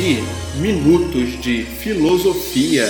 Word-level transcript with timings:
ouvir 0.00 0.22
Minutos 0.56 1.38
de 1.42 1.62
Filosofia. 1.62 2.86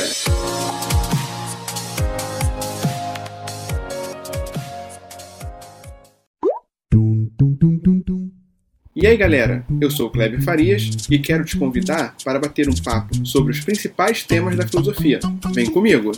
E 8.94 9.06
aí 9.06 9.16
galera, 9.16 9.66
eu 9.80 9.90
sou 9.90 10.06
o 10.06 10.10
Kleber 10.10 10.40
Farias 10.42 11.08
e 11.10 11.18
quero 11.18 11.44
te 11.44 11.56
convidar 11.56 12.14
para 12.24 12.38
bater 12.38 12.68
um 12.68 12.74
papo 12.74 13.26
sobre 13.26 13.52
os 13.52 13.60
principais 13.60 14.22
temas 14.22 14.56
da 14.56 14.66
filosofia. 14.66 15.18
Vem 15.52 15.68
comigo! 15.68 16.12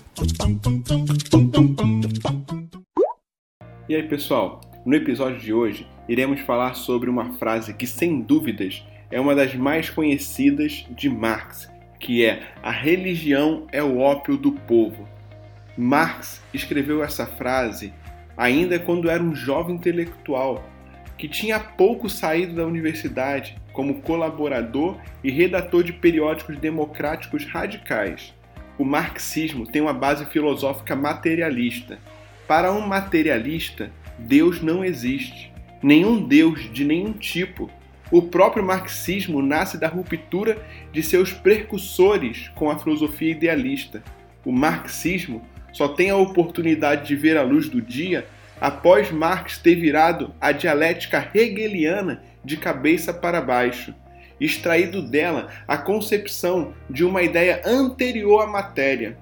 E 3.88 3.94
aí 3.94 4.02
pessoal, 4.02 4.60
no 4.84 4.94
episódio 4.94 5.40
de 5.40 5.54
hoje 5.54 5.86
iremos 6.06 6.40
falar 6.40 6.74
sobre 6.74 7.08
uma 7.08 7.32
frase 7.34 7.72
que 7.72 7.86
sem 7.86 8.20
dúvidas 8.20 8.84
é 9.12 9.20
uma 9.20 9.34
das 9.34 9.54
mais 9.54 9.90
conhecidas 9.90 10.86
de 10.90 11.08
Marx, 11.10 11.70
que 12.00 12.24
é 12.24 12.42
a 12.62 12.70
religião 12.70 13.66
é 13.70 13.82
o 13.82 13.98
ópio 13.98 14.38
do 14.38 14.52
povo. 14.52 15.06
Marx 15.76 16.42
escreveu 16.52 17.04
essa 17.04 17.26
frase 17.26 17.92
ainda 18.36 18.78
quando 18.78 19.10
era 19.10 19.22
um 19.22 19.34
jovem 19.34 19.76
intelectual 19.76 20.64
que 21.18 21.28
tinha 21.28 21.60
pouco 21.60 22.08
saído 22.08 22.54
da 22.56 22.66
universidade 22.66 23.56
como 23.72 24.00
colaborador 24.00 24.96
e 25.22 25.30
redator 25.30 25.84
de 25.84 25.92
periódicos 25.92 26.56
democráticos 26.56 27.44
radicais. 27.44 28.34
O 28.78 28.84
marxismo 28.84 29.66
tem 29.66 29.80
uma 29.80 29.92
base 29.92 30.24
filosófica 30.26 30.96
materialista. 30.96 31.98
Para 32.48 32.72
um 32.72 32.80
materialista, 32.80 33.92
Deus 34.18 34.60
não 34.62 34.84
existe. 34.84 35.52
Nenhum 35.82 36.26
Deus 36.26 36.72
de 36.72 36.84
nenhum 36.84 37.12
tipo 37.12 37.70
o 38.12 38.20
próprio 38.20 38.62
marxismo 38.62 39.40
nasce 39.40 39.78
da 39.78 39.88
ruptura 39.88 40.58
de 40.92 41.02
seus 41.02 41.32
precursores 41.32 42.50
com 42.54 42.70
a 42.70 42.78
filosofia 42.78 43.32
idealista. 43.32 44.04
O 44.44 44.52
marxismo 44.52 45.42
só 45.72 45.88
tem 45.88 46.10
a 46.10 46.16
oportunidade 46.16 47.08
de 47.08 47.16
ver 47.16 47.38
a 47.38 47.42
luz 47.42 47.70
do 47.70 47.80
dia 47.80 48.26
após 48.60 49.10
Marx 49.10 49.56
ter 49.56 49.76
virado 49.76 50.34
a 50.38 50.52
dialética 50.52 51.30
hegeliana 51.34 52.22
de 52.44 52.58
cabeça 52.58 53.14
para 53.14 53.40
baixo, 53.40 53.94
extraído 54.38 55.00
dela 55.00 55.48
a 55.66 55.78
concepção 55.78 56.74
de 56.90 57.04
uma 57.04 57.22
ideia 57.22 57.62
anterior 57.64 58.42
à 58.42 58.46
matéria, 58.46 59.16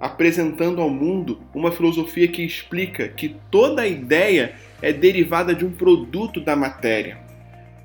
apresentando 0.00 0.82
ao 0.82 0.90
mundo 0.90 1.40
uma 1.54 1.70
filosofia 1.70 2.26
que 2.26 2.42
explica 2.42 3.06
que 3.06 3.36
toda 3.48 3.86
ideia 3.86 4.56
é 4.82 4.92
derivada 4.92 5.54
de 5.54 5.64
um 5.64 5.70
produto 5.70 6.40
da 6.40 6.56
matéria. 6.56 7.23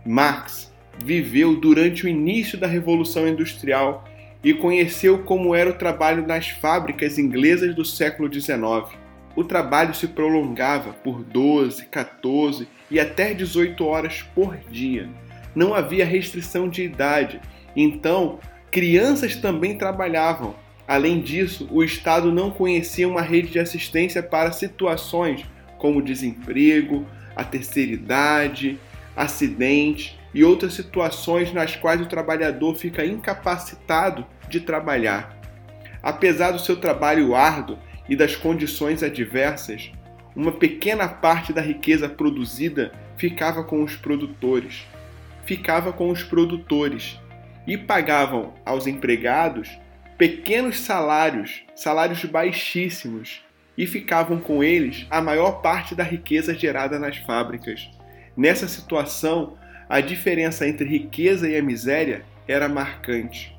Marx 0.06 0.72
viveu 1.04 1.56
durante 1.56 2.06
o 2.06 2.10
início 2.10 2.58
da 2.58 2.68
Revolução 2.68 3.28
Industrial 3.28 4.06
e 4.44 4.54
conheceu 4.54 5.20
como 5.20 5.54
era 5.54 5.70
o 5.70 5.78
trabalho 5.78 6.26
nas 6.26 6.50
fábricas 6.50 7.18
inglesas 7.18 7.76
do 7.76 7.84
século 7.84 8.32
XIX. 8.32 8.98
O 9.36 9.44
trabalho 9.44 9.94
se 9.94 10.08
prolongava 10.08 10.94
por 10.94 11.24
12, 11.24 11.86
14 11.86 12.68
e 12.90 13.00
até 13.00 13.34
18 13.34 13.86
horas 13.86 14.22
por 14.34 14.58
dia. 14.70 15.10
Não 15.56 15.74
havia 15.74 16.06
restrição 16.06 16.70
de 16.70 16.84
idade, 16.84 17.40
então 17.76 18.40
crianças 18.72 19.36
também 19.36 19.78
trabalhavam. 19.78 20.56
Além 20.88 21.22
disso, 21.22 21.68
o 21.72 21.84
Estado 21.84 22.32
não 22.32 22.50
conhecia 22.50 23.08
uma 23.08 23.22
rede 23.22 23.52
de 23.52 23.60
assistência 23.60 24.24
para 24.24 24.52
situações 24.52 25.46
como 25.78 26.02
desemprego, 26.02 27.06
a 27.36 27.44
terceira 27.44 27.92
idade, 27.92 28.80
acidente 29.20 30.18
e 30.34 30.46
outras 30.46 30.74
situações 30.74 31.52
nas 31.52 31.76
quais 31.76 32.00
o 32.00 32.06
trabalhador 32.06 32.74
fica 32.76 33.06
incapacitado 33.06 34.26
de 34.48 34.62
trabalhar. 34.62 35.38
Apesar 36.02 36.52
do 36.52 36.60
seu 36.60 36.78
trabalho 36.78 37.36
árduo 37.36 37.78
e 38.08 38.16
das 38.16 38.38
condições 38.38 39.04
adversas, 39.04 39.92
uma 40.34 40.54
pequena 40.54 41.10
parte 41.10 41.52
da 41.52 41.60
riqueza 41.60 42.08
produzida 42.08 42.94
ficava 43.18 43.62
com 43.62 43.84
os 43.84 43.98
produtores. 43.98 44.88
Ficava 45.44 45.92
com 45.92 46.10
os 46.10 46.24
produtores 46.24 47.20
e 47.68 47.78
pagavam 47.78 48.54
aos 48.66 48.88
empregados 48.88 49.70
pequenos 50.18 50.80
salários, 50.80 51.64
salários 51.76 52.24
baixíssimos, 52.24 53.42
e 53.78 53.86
ficavam 53.86 54.40
com 54.40 54.64
eles 54.64 55.08
a 55.10 55.22
maior 55.22 55.62
parte 55.62 55.96
da 55.96 56.04
riqueza 56.04 56.54
gerada 56.54 57.00
nas 57.00 57.18
fábricas. 57.18 57.90
Nessa 58.36 58.68
situação, 58.68 59.58
a 59.90 60.02
diferença 60.02 60.68
entre 60.68 60.88
riqueza 60.88 61.50
e 61.50 61.58
a 61.58 61.64
miséria 61.64 62.24
era 62.48 62.70
marcante. 62.70 63.58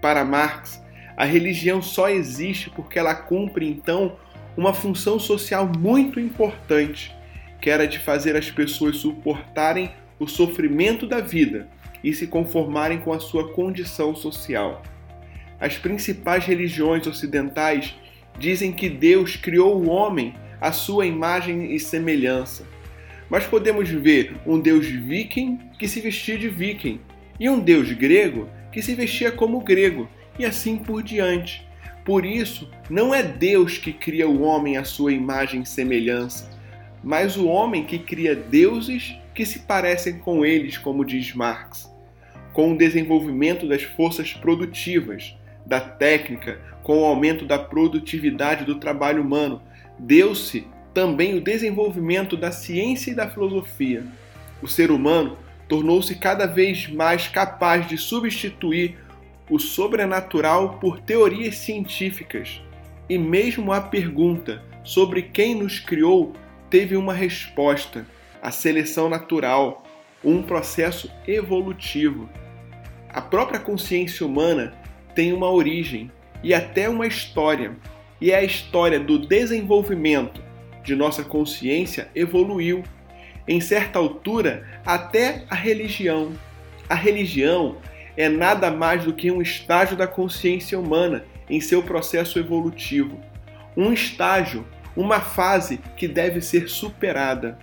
Para 0.00 0.24
Marx, 0.24 0.82
a 1.16 1.24
religião 1.24 1.80
só 1.82 2.08
existe 2.08 2.70
porque 2.70 2.98
ela 2.98 3.14
cumpre 3.14 3.68
então 3.68 4.16
uma 4.56 4.72
função 4.72 5.18
social 5.18 5.70
muito 5.78 6.20
importante, 6.20 7.14
que 7.60 7.70
era 7.70 7.86
de 7.86 7.98
fazer 7.98 8.36
as 8.36 8.50
pessoas 8.50 8.98
suportarem 8.98 9.90
o 10.18 10.28
sofrimento 10.28 11.06
da 11.06 11.20
vida 11.20 11.68
e 12.02 12.12
se 12.12 12.26
conformarem 12.26 12.98
com 12.98 13.12
a 13.12 13.18
sua 13.18 13.52
condição 13.52 14.14
social. 14.14 14.82
As 15.58 15.76
principais 15.76 16.44
religiões 16.44 17.06
ocidentais 17.06 17.94
dizem 18.38 18.72
que 18.72 18.88
Deus 18.88 19.36
criou 19.36 19.82
o 19.82 19.88
homem 19.88 20.34
à 20.60 20.70
sua 20.70 21.06
imagem 21.06 21.74
e 21.74 21.80
semelhança 21.80 22.73
mas 23.28 23.46
podemos 23.46 23.88
ver 23.88 24.34
um 24.46 24.60
deus 24.60 24.86
viking 24.86 25.58
que 25.78 25.88
se 25.88 26.00
vestia 26.00 26.38
de 26.38 26.48
viking 26.48 27.00
e 27.38 27.48
um 27.48 27.58
deus 27.58 27.90
grego 27.92 28.48
que 28.74 28.82
se 28.82 28.94
vestia 28.94 29.30
como 29.30 29.60
grego, 29.60 30.08
e 30.36 30.44
assim 30.44 30.76
por 30.76 31.00
diante. 31.00 31.64
Por 32.04 32.26
isso, 32.26 32.68
não 32.90 33.14
é 33.14 33.22
Deus 33.22 33.78
que 33.78 33.92
cria 33.92 34.28
o 34.28 34.42
homem 34.42 34.76
à 34.76 34.84
sua 34.84 35.12
imagem 35.12 35.62
e 35.62 35.66
semelhança, 35.66 36.50
mas 37.02 37.36
o 37.36 37.46
homem 37.46 37.84
que 37.84 37.98
cria 37.98 38.34
deuses 38.34 39.16
que 39.32 39.46
se 39.46 39.60
parecem 39.60 40.18
com 40.18 40.44
eles, 40.44 40.76
como 40.76 41.04
diz 41.04 41.32
Marx. 41.34 41.88
Com 42.52 42.72
o 42.72 42.76
desenvolvimento 42.76 43.66
das 43.66 43.82
forças 43.82 44.32
produtivas, 44.32 45.36
da 45.64 45.80
técnica, 45.80 46.60
com 46.82 46.98
o 46.98 47.04
aumento 47.04 47.46
da 47.46 47.58
produtividade 47.58 48.64
do 48.64 48.74
trabalho 48.74 49.22
humano, 49.22 49.62
deu-se 49.98 50.66
também 50.94 51.34
o 51.34 51.40
desenvolvimento 51.40 52.36
da 52.36 52.52
ciência 52.52 53.10
e 53.10 53.14
da 53.14 53.28
filosofia. 53.28 54.06
O 54.62 54.68
ser 54.68 54.92
humano 54.92 55.36
tornou-se 55.68 56.14
cada 56.14 56.46
vez 56.46 56.88
mais 56.88 57.26
capaz 57.26 57.88
de 57.88 57.98
substituir 57.98 58.96
o 59.50 59.58
sobrenatural 59.58 60.78
por 60.78 61.00
teorias 61.00 61.56
científicas, 61.56 62.62
e 63.08 63.18
mesmo 63.18 63.72
a 63.72 63.80
pergunta 63.80 64.62
sobre 64.84 65.22
quem 65.22 65.54
nos 65.54 65.80
criou 65.80 66.32
teve 66.70 66.96
uma 66.96 67.12
resposta: 67.12 68.06
a 68.40 68.50
seleção 68.50 69.08
natural, 69.08 69.82
um 70.22 70.42
processo 70.42 71.10
evolutivo. 71.26 72.28
A 73.10 73.20
própria 73.20 73.60
consciência 73.60 74.24
humana 74.24 74.72
tem 75.14 75.32
uma 75.32 75.50
origem 75.50 76.10
e 76.42 76.54
até 76.54 76.88
uma 76.88 77.06
história, 77.06 77.76
e 78.20 78.30
é 78.30 78.36
a 78.36 78.44
história 78.44 78.98
do 78.98 79.18
desenvolvimento 79.18 80.43
de 80.84 80.94
nossa 80.94 81.24
consciência 81.24 82.08
evoluiu, 82.14 82.84
em 83.48 83.60
certa 83.60 83.98
altura, 83.98 84.64
até 84.84 85.44
a 85.50 85.54
religião. 85.54 86.32
A 86.88 86.94
religião 86.94 87.78
é 88.16 88.28
nada 88.28 88.70
mais 88.70 89.04
do 89.04 89.12
que 89.12 89.30
um 89.30 89.42
estágio 89.42 89.96
da 89.96 90.06
consciência 90.06 90.78
humana 90.78 91.24
em 91.48 91.60
seu 91.60 91.82
processo 91.82 92.38
evolutivo. 92.38 93.18
Um 93.76 93.92
estágio, 93.92 94.66
uma 94.94 95.20
fase 95.20 95.80
que 95.96 96.06
deve 96.06 96.40
ser 96.40 96.68
superada. 96.68 97.58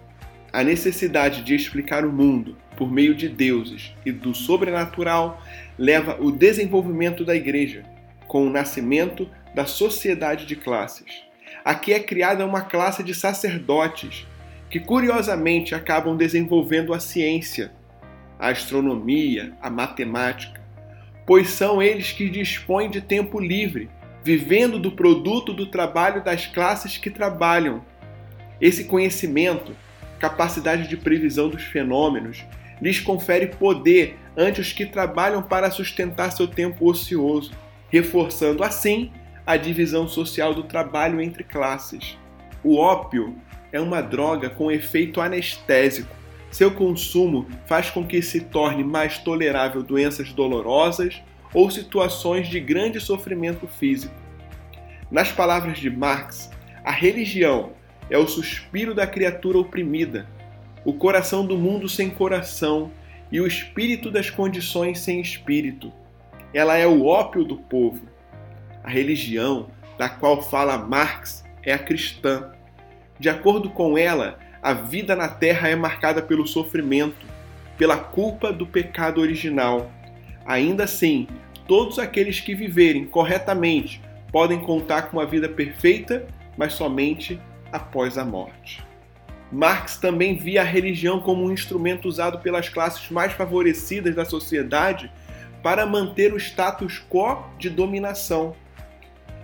A 0.51 0.63
necessidade 0.63 1.43
de 1.43 1.55
explicar 1.55 2.03
o 2.03 2.11
mundo 2.11 2.57
por 2.75 2.91
meio 2.91 3.15
de 3.15 3.29
deuses 3.29 3.93
e 4.05 4.11
do 4.11 4.35
sobrenatural 4.35 5.41
leva 5.77 6.17
o 6.19 6.31
desenvolvimento 6.31 7.23
da 7.23 7.35
igreja, 7.35 7.83
com 8.27 8.45
o 8.45 8.49
nascimento 8.49 9.29
da 9.55 9.65
sociedade 9.65 10.45
de 10.45 10.55
classes 10.55 11.30
aqui 11.63 11.93
é 11.93 11.99
criada 11.99 12.45
uma 12.45 12.61
classe 12.61 13.03
de 13.03 13.13
sacerdotes 13.13 14.25
que 14.69 14.79
curiosamente 14.79 15.75
acabam 15.75 16.15
desenvolvendo 16.15 16.93
a 16.93 16.99
ciência, 16.99 17.71
a 18.39 18.49
astronomia, 18.49 19.53
a 19.61 19.69
matemática, 19.69 20.61
pois 21.27 21.49
são 21.49 21.81
eles 21.81 22.11
que 22.11 22.29
dispõem 22.29 22.89
de 22.89 23.01
tempo 23.01 23.39
livre, 23.39 23.89
vivendo 24.23 24.79
do 24.79 24.91
produto 24.91 25.53
do 25.53 25.65
trabalho 25.65 26.23
das 26.23 26.45
classes 26.45 26.97
que 26.97 27.09
trabalham. 27.09 27.83
Esse 28.59 28.85
conhecimento, 28.85 29.75
capacidade 30.19 30.87
de 30.87 30.95
previsão 30.95 31.49
dos 31.49 31.63
fenômenos, 31.63 32.43
lhes 32.81 32.99
confere 32.99 33.47
poder 33.47 34.17
ante 34.37 34.61
os 34.61 34.71
que 34.71 34.85
trabalham 34.85 35.41
para 35.41 35.69
sustentar 35.69 36.31
seu 36.31 36.47
tempo 36.47 36.89
ocioso, 36.89 37.51
reforçando 37.89 38.63
assim 38.63 39.11
a 39.51 39.57
divisão 39.57 40.07
social 40.07 40.53
do 40.53 40.63
trabalho 40.63 41.19
entre 41.19 41.43
classes. 41.43 42.17
O 42.63 42.77
ópio 42.77 43.35
é 43.69 43.81
uma 43.81 43.99
droga 43.99 44.49
com 44.49 44.71
efeito 44.71 45.19
anestésico. 45.19 46.15
Seu 46.49 46.71
consumo 46.71 47.45
faz 47.65 47.89
com 47.89 48.07
que 48.07 48.21
se 48.21 48.39
torne 48.39 48.81
mais 48.81 49.17
tolerável 49.17 49.83
doenças 49.83 50.31
dolorosas 50.31 51.21
ou 51.53 51.69
situações 51.69 52.47
de 52.47 52.61
grande 52.61 53.01
sofrimento 53.01 53.67
físico. 53.67 54.15
Nas 55.11 55.33
palavras 55.33 55.79
de 55.79 55.89
Marx, 55.89 56.49
a 56.85 56.91
religião 56.91 57.73
é 58.09 58.17
o 58.17 58.27
suspiro 58.27 58.95
da 58.95 59.05
criatura 59.05 59.57
oprimida, 59.57 60.27
o 60.85 60.93
coração 60.93 61.45
do 61.45 61.57
mundo 61.57 61.89
sem 61.89 62.09
coração 62.09 62.89
e 63.29 63.41
o 63.41 63.47
espírito 63.47 64.09
das 64.09 64.29
condições 64.29 64.99
sem 64.99 65.19
espírito. 65.19 65.91
Ela 66.53 66.77
é 66.77 66.87
o 66.87 67.05
ópio 67.05 67.43
do 67.43 67.57
povo. 67.57 68.11
A 68.83 68.89
religião 68.89 69.69
da 69.97 70.09
qual 70.09 70.41
fala 70.41 70.77
Marx 70.77 71.43
é 71.63 71.73
a 71.73 71.79
cristã. 71.79 72.51
De 73.19 73.29
acordo 73.29 73.69
com 73.69 73.97
ela, 73.97 74.39
a 74.61 74.73
vida 74.73 75.15
na 75.15 75.27
terra 75.27 75.69
é 75.69 75.75
marcada 75.75 76.21
pelo 76.21 76.47
sofrimento, 76.47 77.25
pela 77.77 77.97
culpa 77.97 78.51
do 78.51 78.65
pecado 78.65 79.21
original. 79.21 79.91
Ainda 80.45 80.83
assim, 80.83 81.27
todos 81.67 81.99
aqueles 81.99 82.39
que 82.39 82.55
viverem 82.55 83.05
corretamente 83.05 84.01
podem 84.31 84.59
contar 84.59 85.03
com 85.03 85.17
uma 85.17 85.25
vida 85.25 85.49
perfeita, 85.49 86.25
mas 86.57 86.73
somente 86.73 87.39
após 87.71 88.17
a 88.17 88.25
morte. 88.25 88.83
Marx 89.51 89.97
também 89.97 90.37
via 90.37 90.61
a 90.61 90.65
religião 90.65 91.19
como 91.19 91.43
um 91.43 91.51
instrumento 91.51 92.07
usado 92.07 92.39
pelas 92.39 92.69
classes 92.69 93.09
mais 93.09 93.33
favorecidas 93.33 94.15
da 94.15 94.23
sociedade 94.23 95.11
para 95.61 95.85
manter 95.85 96.33
o 96.33 96.37
status 96.37 97.03
quo 97.09 97.43
de 97.57 97.69
dominação. 97.69 98.55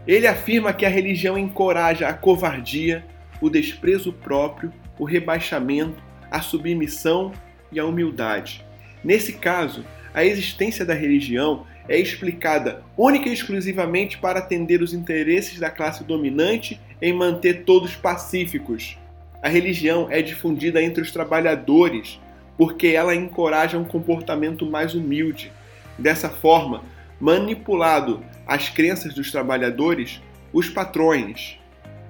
Ele 0.07 0.25
afirma 0.25 0.74
que 0.74 0.86
a 0.86 0.89
religião 0.89 1.38
encoraja 1.38 2.07
a 2.07 2.13
covardia, 2.13 3.06
o 3.42 3.50
desprezo 3.50 4.13
próprio, 4.13 4.71
o 4.98 5.04
rebaixamento, 5.04 6.01
a 6.31 6.42
submissão 6.42 7.33
e 7.71 7.80
a 7.80 7.86
humildade. 7.86 8.65
Nesse 9.04 9.33
caso, 9.33 9.83
a 10.13 10.24
existência 10.24 10.86
da 10.86 10.94
religião 10.94 11.65
é 11.89 11.98
explicada 11.98 12.83
única 12.98 13.30
e 13.30 13.33
exclusivamente 13.33 14.18
para 14.18 14.39
atender 14.39 14.81
os 14.81 14.94
interesses 14.94 15.59
da 15.59 15.69
classe 15.69 16.04
dominante 16.04 16.80
em 17.01 17.13
manter 17.13 17.63
todos 17.63 17.95
pacíficos. 17.95 18.98
A 19.42 19.50
religião 19.50 20.07
é 20.09 20.21
difundida 20.21 20.81
entre 20.81 21.01
os 21.01 21.12
trabalhadores 21.12 22.19
porque 22.57 22.88
ela 22.88 23.13
encoraja 23.13 23.77
um 23.77 23.83
comportamento 23.83 24.65
mais 24.65 24.95
humilde. 24.95 25.51
Dessa 25.98 26.27
forma, 26.27 26.83
manipulado 27.19 28.24
as 28.46 28.69
crenças 28.69 29.14
dos 29.14 29.31
trabalhadores, 29.31 30.22
os 30.54 30.69
patrões, 30.69 31.58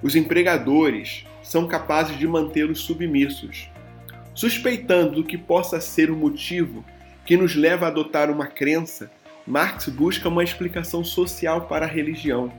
os 0.02 0.14
empregadores 0.14 1.24
são 1.42 1.66
capazes 1.66 2.18
de 2.18 2.26
mantê-los 2.26 2.80
submissos. 2.80 3.68
Suspeitando 4.34 5.16
do 5.16 5.24
que 5.24 5.36
possa 5.36 5.80
ser 5.80 6.10
o 6.10 6.16
motivo 6.16 6.84
que 7.24 7.36
nos 7.36 7.54
leva 7.54 7.86
a 7.86 7.88
adotar 7.88 8.30
uma 8.30 8.46
crença, 8.46 9.10
Marx 9.46 9.88
busca 9.88 10.28
uma 10.28 10.44
explicação 10.44 11.02
social 11.02 11.62
para 11.62 11.86
a 11.86 11.88
religião. 11.88 12.52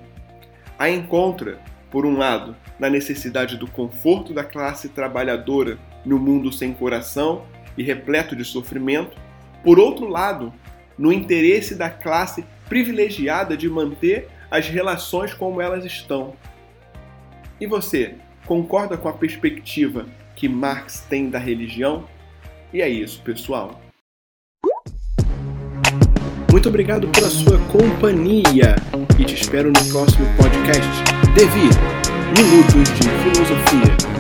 A 0.77 0.89
encontra, 0.89 1.59
por 1.89 2.05
um 2.05 2.17
lado, 2.17 2.55
na 2.79 2.89
necessidade 2.89 3.57
do 3.57 3.67
conforto 3.67 4.33
da 4.33 4.43
classe 4.43 4.89
trabalhadora 4.89 5.77
no 6.05 6.17
mundo 6.17 6.51
sem 6.51 6.73
coração 6.73 7.45
e 7.77 7.83
repleto 7.83 8.35
de 8.35 8.43
sofrimento, 8.43 9.17
por 9.63 9.79
outro 9.79 10.07
lado, 10.07 10.53
no 10.99 11.13
interesse 11.13 11.75
da 11.75 11.89
classe 11.89 12.43
privilegiada 12.67 13.55
de 13.55 13.69
manter 13.69 14.27
as 14.51 14.67
relações 14.67 15.33
como 15.33 15.61
elas 15.61 15.85
estão. 15.85 16.35
E 17.59 17.65
você, 17.65 18.15
concorda 18.45 18.97
com 18.97 19.07
a 19.07 19.13
perspectiva 19.13 20.05
que 20.35 20.49
Marx 20.49 21.05
tem 21.09 21.29
da 21.29 21.39
religião? 21.39 22.05
E 22.73 22.81
é 22.81 22.89
isso, 22.89 23.21
pessoal. 23.21 23.81
Muito 26.51 26.67
obrigado 26.67 27.07
pela 27.09 27.29
sua 27.29 27.57
companhia 27.67 28.75
e 29.17 29.23
te 29.23 29.35
espero 29.35 29.69
no 29.69 29.91
próximo 29.91 30.25
podcast. 30.35 30.89
Devi, 31.33 31.69
Minutos 32.35 32.89
de 32.95 33.09
Filosofia. 33.23 34.18